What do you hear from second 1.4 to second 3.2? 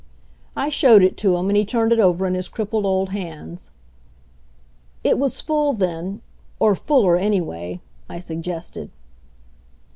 and he turned it over in his crippled old